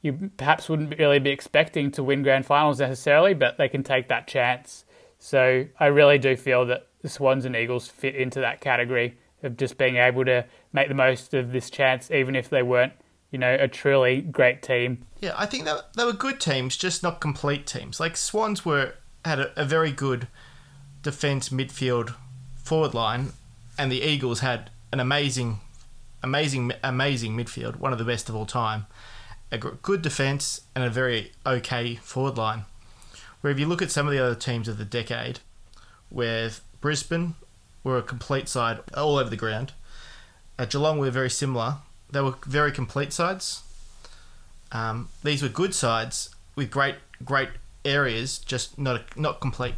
[0.00, 4.08] you perhaps wouldn't really be expecting to win grand finals necessarily, but they can take
[4.08, 4.86] that chance.
[5.20, 9.56] So I really do feel that the Swans and Eagles fit into that category of
[9.56, 12.92] just being able to make the most of this chance, even if they weren't
[13.30, 15.06] you know, a truly great team.
[15.20, 18.00] Yeah, I think that they were good teams, just not complete teams.
[18.00, 20.26] Like Swans were had a, a very good
[21.02, 22.14] defense, midfield,
[22.56, 23.32] forward line,
[23.78, 25.60] and the Eagles had an amazing,
[26.22, 28.86] amazing, amazing midfield, one of the best of all time.
[29.52, 32.64] A good defense and a very okay forward line.
[33.40, 35.40] Where if you look at some of the other teams of the decade,
[36.08, 36.50] where
[36.80, 37.34] Brisbane
[37.82, 39.72] were a complete side all over the ground,
[40.58, 41.76] uh, Geelong were very similar
[42.12, 43.62] they were very complete sides.
[44.72, 47.50] Um, these were good sides with great great
[47.84, 49.74] areas, just not not complete.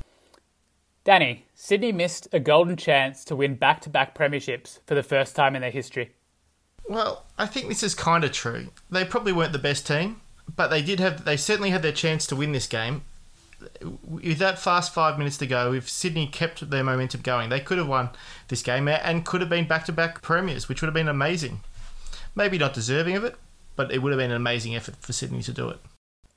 [1.05, 5.63] Danny, Sydney missed a golden chance to win back-to-back premierships for the first time in
[5.63, 6.13] their history.
[6.89, 8.69] Well, I think this is kind of true.
[8.89, 10.21] They probably weren't the best team,
[10.55, 13.03] but they did have they certainly had their chance to win this game.
[14.03, 17.79] With that fast five minutes to go, if Sydney kept their momentum going, they could
[17.79, 18.11] have won
[18.49, 21.61] this game and could have been back to back premiers, which would have been amazing.
[22.35, 23.37] Maybe not deserving of it,
[23.77, 25.81] but it would have been an amazing effort for Sydney to do it.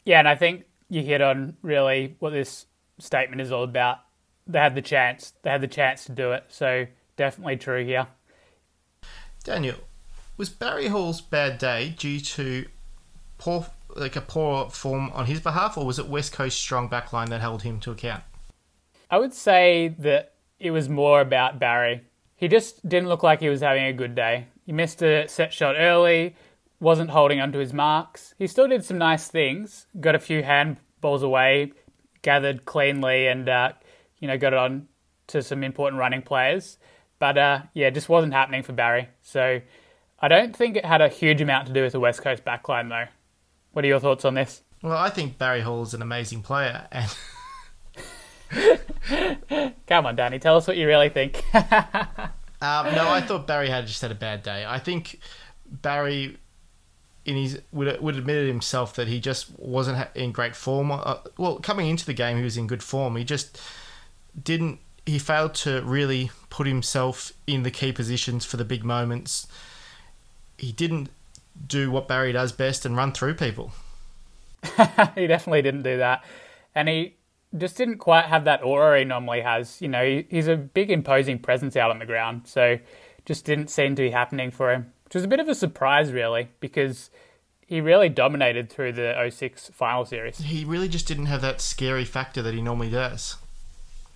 [0.04, 2.66] Yeah, and I think you hit on really what this
[3.00, 4.00] statement is all about.
[4.48, 5.34] They had the chance.
[5.42, 6.46] They had the chance to do it.
[6.50, 6.86] So
[7.18, 8.08] definitely true here.
[9.44, 9.78] Daniel,
[10.38, 12.66] was Barry Hall's bad day due to
[13.38, 17.30] poor, like a poor form on his behalf, or was it West Coast strong backline
[17.30, 18.24] that held him to account?
[19.10, 22.02] I would say that it was more about Barry.
[22.36, 24.48] He just didn't look like he was having a good day.
[24.66, 26.36] He missed a set shot early,
[26.80, 28.34] wasn't holding onto his marks.
[28.38, 31.72] He still did some nice things, got a few handballs away,
[32.22, 33.74] gathered cleanly, and uh,
[34.20, 34.88] you know got it on
[35.28, 36.78] to some important running players.
[37.20, 39.10] But uh, yeah, just wasn't happening for Barry.
[39.22, 39.62] So
[40.20, 42.90] I don't think it had a huge amount to do with the West Coast backline,
[42.90, 43.12] though.
[43.76, 44.62] What are your thoughts on this?
[44.82, 47.14] Well, I think Barry Hall is an amazing player, and
[49.86, 51.44] come on, Danny, tell us what you really think.
[51.54, 51.66] um,
[52.62, 54.66] no, I thought Barry had just had a bad day.
[54.66, 55.20] I think
[55.70, 56.38] Barry
[57.26, 60.90] in his would would admit it himself that he just wasn't in great form.
[60.90, 63.18] Uh, well, coming into the game, he was in good form.
[63.18, 63.62] He just
[64.42, 64.80] didn't.
[65.06, 69.48] He failed to really put himself in the key positions for the big moments.
[70.58, 71.10] He didn't
[71.68, 73.72] do what Barry does best and run through people.
[75.16, 76.24] he definitely didn't do that,
[76.74, 77.16] and he
[77.58, 79.82] just didn't quite have that aura he normally has.
[79.82, 82.80] You know, he's a big imposing presence out on the ground, so
[83.26, 86.12] just didn't seem to be happening for him which was a bit of a surprise,
[86.12, 87.10] really, because
[87.66, 90.40] he really dominated through the 06 final series.
[90.40, 93.38] He really just didn't have that scary factor that he normally does.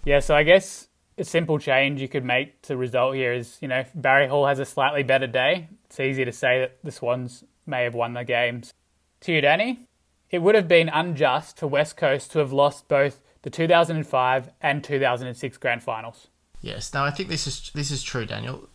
[0.03, 3.67] Yeah, so I guess a simple change you could make to result here is, you
[3.67, 5.69] know, Barry Hall has a slightly better day.
[5.89, 8.73] It's easy to say that the Swans may have won the games.
[9.21, 9.87] To you, Danny,
[10.29, 14.83] it would have been unjust for West Coast to have lost both the 2005 and
[14.83, 16.27] 2006 grand finals.
[16.61, 18.67] Yes, no, I think this is this is true, Daniel.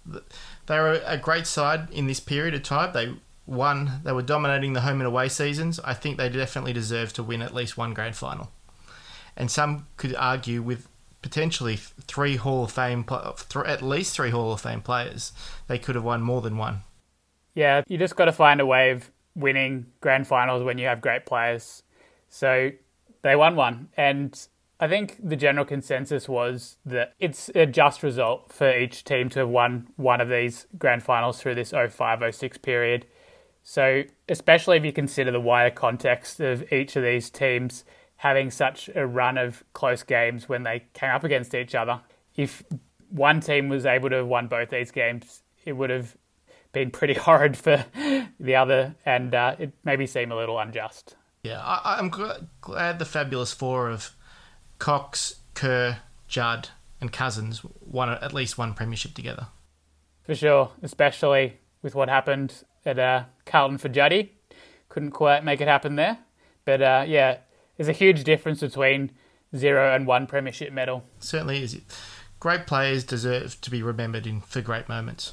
[0.67, 2.93] They were a great side in this period of time.
[2.95, 3.15] They
[3.47, 4.01] won.
[4.05, 5.79] They were dominating the home and away seasons.
[5.85, 8.51] I think they definitely deserve to win at least one grand final.
[9.37, 10.89] And some could argue with
[11.21, 15.33] potentially three Hall of Fame, at least three Hall of Fame players,
[15.69, 16.83] they could have won more than one.
[17.55, 21.01] Yeah, you just got to find a way of winning grand finals when you have
[21.01, 21.83] great players.
[22.29, 22.71] So
[23.23, 24.47] they won one, and
[24.81, 29.41] I think the general consensus was that it's a just result for each team to
[29.41, 33.07] have won one of these grand finals through this 05 06 period.
[33.63, 37.85] So, especially if you consider the wider context of each of these teams
[38.17, 42.01] having such a run of close games when they came up against each other,
[42.37, 42.63] if
[43.09, 46.17] one team was able to have won both these games, it would have
[46.75, 47.85] been pretty horrid for
[48.39, 51.17] the other, and uh, it maybe seem a little unjust.
[51.43, 54.13] Yeah, I, am glad the fabulous four of
[54.79, 59.49] Cox, Kerr, Judd, and Cousins won at least one premiership together.
[60.23, 64.33] For sure, especially with what happened at uh, Carlton for Juddy.
[64.89, 66.19] Couldn't quite make it happen there.
[66.65, 67.39] But uh, yeah,
[67.77, 69.11] there's a huge difference between
[69.55, 71.05] zero and one premiership medal.
[71.19, 71.81] Certainly is.
[72.41, 75.33] Great players deserve to be remembered in for great moments.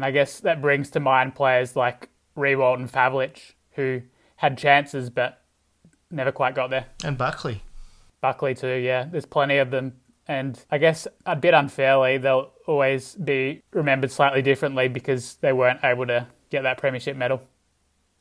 [0.00, 4.00] And I guess that brings to mind players like Riewoldt and Pavlich, who
[4.36, 5.42] had chances but
[6.10, 6.86] never quite got there.
[7.04, 7.62] And Buckley.
[8.22, 9.04] Buckley too, yeah.
[9.04, 9.92] There's plenty of them.
[10.26, 15.84] And I guess a bit unfairly, they'll always be remembered slightly differently because they weren't
[15.84, 17.42] able to get that premiership medal.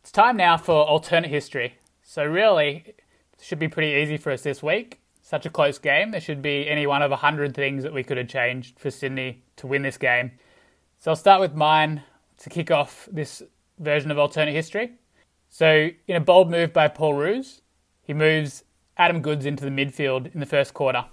[0.02, 1.76] It's time now for alternate history.
[2.04, 3.00] So really, it
[3.40, 5.00] should be pretty easy for us this week.
[5.22, 6.12] Such a close game.
[6.12, 8.92] There should be any one of a hundred things that we could have changed for
[8.92, 10.32] Sydney to win this game.
[11.02, 12.04] So I'll start with mine
[12.40, 13.42] to kick off this
[13.80, 14.92] version of alternate history.
[15.48, 17.62] So in a bold move by Paul Roos,
[18.04, 18.66] he moves
[18.98, 21.06] Adam Goodes into the midfield in the first quarter.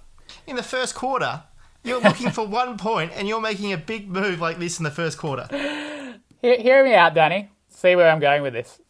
[0.45, 1.43] In the first quarter,
[1.85, 4.91] you're looking for one point and you're making a big move like this in the
[4.91, 5.47] first quarter.
[6.41, 7.49] Hear, hear me out, Danny.
[7.69, 8.81] See where I'm going with this.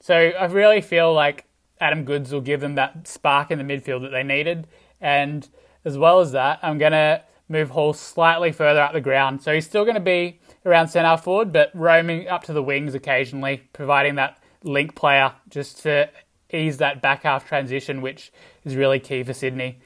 [0.00, 1.46] So I really feel like
[1.80, 4.68] Adam Goodes will give them that spark in the midfield that they needed.
[5.00, 5.48] And
[5.84, 9.42] as well as that, I'm going to move Hall slightly further up the ground.
[9.42, 12.94] So he's still going to be around centre forward, but roaming up to the wings
[12.94, 16.10] occasionally, providing that link player just to
[16.52, 18.32] ease that back half transition, which
[18.64, 19.80] is really key for Sydney.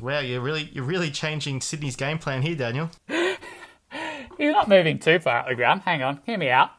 [0.00, 2.90] Wow, you're really you're really changing Sydney's game plan here, Daniel.
[4.38, 5.82] You're not moving too far up the ground.
[5.84, 6.70] Hang on, hear me out.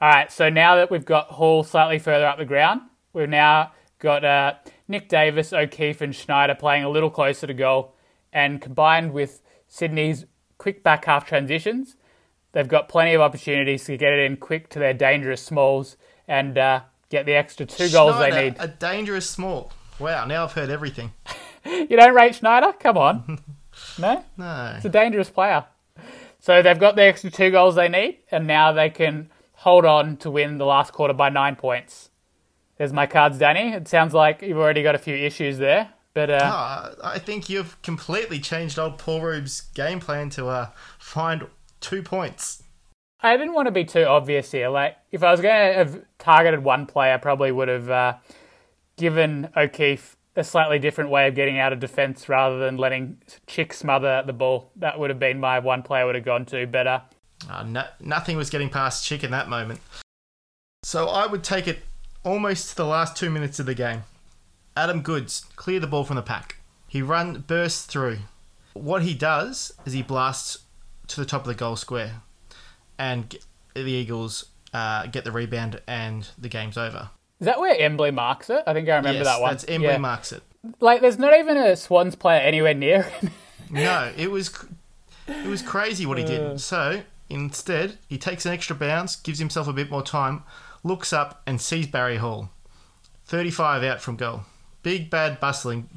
[0.00, 3.72] All right, so now that we've got Hall slightly further up the ground, we've now
[3.98, 4.54] got uh,
[4.88, 7.94] Nick Davis, O'Keefe, and Schneider playing a little closer to goal,
[8.32, 9.42] and combined with
[9.76, 10.24] Sydney's
[10.56, 11.96] quick back half transitions,
[12.52, 16.56] they've got plenty of opportunities to get it in quick to their dangerous smalls and
[16.56, 18.56] uh, get the extra two goals they need.
[18.58, 19.70] A dangerous small.
[19.98, 21.12] Wow, now I've heard everything.
[21.66, 22.72] you don't rate Schneider?
[22.78, 23.38] Come on.
[23.98, 24.24] No?
[24.38, 24.72] No.
[24.76, 25.66] It's a dangerous player.
[26.40, 30.16] So they've got the extra two goals they need, and now they can hold on
[30.18, 32.08] to win the last quarter by nine points.
[32.78, 33.74] There's my cards, Danny.
[33.74, 37.50] It sounds like you've already got a few issues there, but uh, Ah, I think
[37.50, 41.46] you've completely changed old Paul Roos's game plan to uh, find
[41.82, 42.62] two points.
[43.20, 44.70] I didn't want to be too obvious here.
[44.70, 48.14] Like, if I was going to have targeted one player, I probably would have uh,
[48.96, 53.74] given O'Keefe a slightly different way of getting out of defence rather than letting Chick
[53.74, 54.70] smother the ball.
[54.76, 56.66] That would have been my one player I would have gone to.
[56.66, 57.00] But uh,
[57.50, 59.80] Uh, no, nothing was getting past Chick in that moment.
[60.82, 61.80] So I would take it
[62.24, 64.04] almost to the last two minutes of the game.
[64.76, 66.56] Adam Goodes clear the ball from the pack.
[66.86, 68.18] He run bursts through.
[68.74, 70.58] What he does is he blasts
[71.08, 72.20] to the top of the goal square,
[72.98, 73.34] and
[73.74, 77.10] the Eagles uh, get the rebound, and the game's over.
[77.40, 78.62] is that where Embley marks it?
[78.66, 79.50] I think I remember yes, that one.
[79.52, 79.98] that's Embley Yeah.
[79.98, 80.42] marks it.
[80.80, 83.30] Like, there's not even a Swans player anywhere near him.
[83.70, 84.50] No, it was
[85.26, 86.28] it was crazy what he Uh.
[86.28, 86.60] did.
[86.60, 90.44] So instead, he takes an extra bounce, gives himself a bit more time,
[90.84, 92.50] looks up and sees Barry Hall,
[93.24, 94.42] thirty-five out from goal.
[94.86, 95.88] Big bad bustling.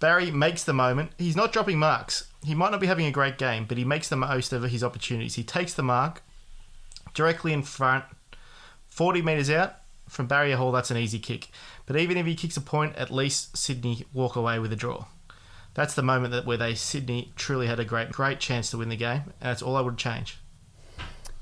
[0.00, 1.10] Barry makes the moment.
[1.18, 2.28] He's not dropping marks.
[2.42, 4.82] He might not be having a great game, but he makes the most of his
[4.82, 5.34] opportunities.
[5.34, 6.22] He takes the mark
[7.12, 8.06] directly in front,
[8.88, 9.74] forty meters out
[10.08, 10.72] from Barry Hall.
[10.72, 11.50] That's an easy kick.
[11.84, 15.04] But even if he kicks a point, at least Sydney walk away with a draw.
[15.74, 18.88] That's the moment that where they Sydney truly had a great great chance to win
[18.88, 20.38] the game, and that's all I would change.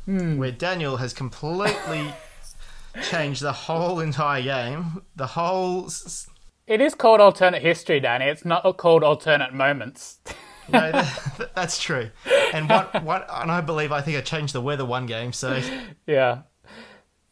[0.06, 0.38] Hmm.
[0.38, 2.12] Where Daniel has completely
[3.08, 5.86] changed the whole entire game, the whole.
[5.86, 6.28] s-
[6.66, 8.26] It is called alternate history, Danny.
[8.26, 10.18] It's not called alternate moments.
[10.68, 12.10] No, that, that's true.
[12.52, 15.62] And what what and I believe I think I changed the weather one game, so
[16.08, 16.40] Yeah.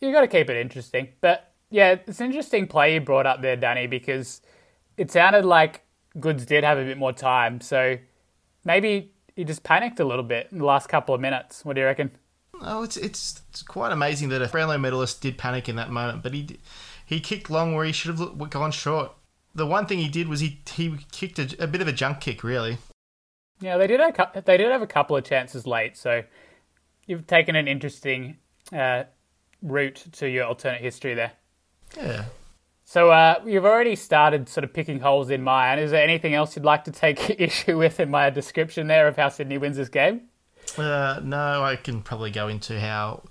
[0.01, 1.09] You got to keep it interesting.
[1.21, 4.41] But yeah, it's an interesting play you brought up there, Danny, because
[4.97, 5.83] it sounded like
[6.21, 7.61] Goodes did have a bit more time.
[7.61, 7.99] So
[8.65, 11.65] maybe he just panicked a little bit in the last couple of minutes.
[11.65, 12.13] What do you reckon?
[12.61, 16.23] oh, it's it's it's quite amazing that a Brownlow medalist did panic in that moment,
[16.23, 16.61] but he
[17.05, 19.13] he kicked long where he should have gone short.
[19.55, 22.21] The one thing he did was he he kicked a, a bit of a junk
[22.21, 22.79] kick, really.
[23.61, 24.01] Yeah, they did.
[24.01, 25.97] Have, a they did have a couple of chances late.
[25.97, 26.23] So
[27.07, 28.39] you've taken an interesting
[28.73, 29.05] uh,
[29.63, 31.33] route to your alternate history there.
[31.97, 32.25] Yeah.
[32.85, 35.79] So uh, you've already started sort of picking holes in mine.
[35.79, 39.17] Is there anything else you'd like to take issue with in my description there of
[39.17, 40.23] how Sydney wins this game?
[40.77, 43.23] Uh, no, I can probably go into how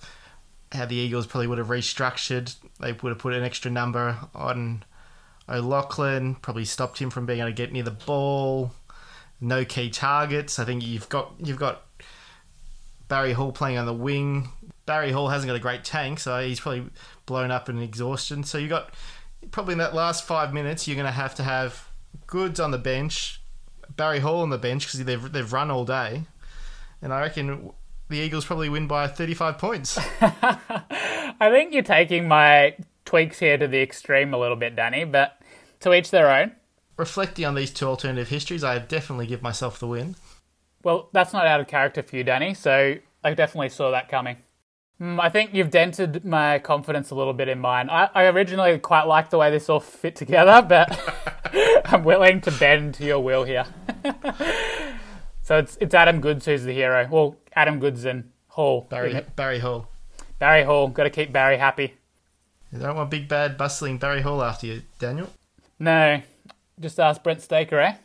[0.72, 2.56] how the Eagles probably would have restructured.
[2.80, 4.84] They would have put an extra number on
[5.50, 8.72] O'Loughlin, probably stopped him from being able to get near the ball.
[9.42, 10.58] No key targets.
[10.60, 11.84] I think you've got you've got
[13.08, 14.50] Barry Hall playing on the wing.
[14.86, 16.86] Barry Hall hasn't got a great tank, so he's probably
[17.26, 18.44] blown up in exhaustion.
[18.44, 18.94] So you got
[19.52, 21.90] probably in that last five minutes, you're going to have to have
[22.28, 23.42] Goodes on the bench,
[23.96, 26.24] Barry Hall on the bench because they've they've run all day,
[27.02, 27.72] and I reckon
[28.10, 29.98] the Eagles probably win by 35 points.
[30.22, 32.76] I think you're taking my
[33.06, 35.42] tweaks here to the extreme a little bit, Danny, but
[35.82, 36.54] to each their own.
[36.98, 40.16] Reflecting on these two alternative histories, I definitely give myself the win.
[40.84, 44.38] Well, that's not out of character for you, Danny, so I definitely saw that coming.
[45.00, 47.90] Hmm, I think you've dented my confidence a little bit in mine.
[47.90, 51.00] I, I originally quite liked the way this all fit together, but
[51.86, 53.66] I'm willing to bend to your will here.
[55.42, 57.08] so it's it's Adam Goodes who's the hero.
[57.10, 58.88] Well, Adam Goodes and Hall.
[58.90, 59.20] Barry?
[59.36, 59.88] Barry Hall.
[60.40, 60.88] Barry Hall.
[60.88, 61.96] Got to keep Barry happy.
[62.74, 65.30] You don't want big bad bustling Barry Hall after you, Daniel.
[65.78, 66.22] No,
[66.80, 67.96] just ask Brent Staker, eh?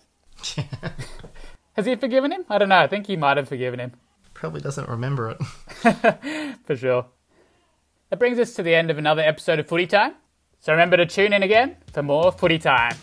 [1.73, 2.45] Has he forgiven him?
[2.51, 2.77] I don't know.
[2.79, 3.93] I think he might have forgiven him.
[4.35, 6.57] Probably doesn't remember it.
[6.67, 7.07] For sure.
[8.11, 10.15] That brings us to the end of another episode of Footy Time.
[10.61, 12.97] So remember to tune in again for more Footy Time.